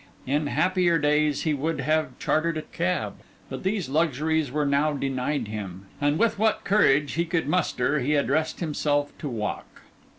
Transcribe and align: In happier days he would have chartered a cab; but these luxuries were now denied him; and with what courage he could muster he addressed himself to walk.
In 0.25 0.47
happier 0.47 0.97
days 0.97 1.43
he 1.43 1.53
would 1.53 1.79
have 1.81 2.17
chartered 2.17 2.57
a 2.57 2.63
cab; 2.63 3.17
but 3.51 3.61
these 3.61 3.87
luxuries 3.87 4.49
were 4.51 4.65
now 4.65 4.93
denied 4.93 5.47
him; 5.47 5.85
and 6.01 6.17
with 6.17 6.39
what 6.39 6.63
courage 6.63 7.11
he 7.11 7.23
could 7.23 7.47
muster 7.47 7.99
he 7.99 8.15
addressed 8.15 8.61
himself 8.61 9.15
to 9.19 9.29
walk. 9.29 9.83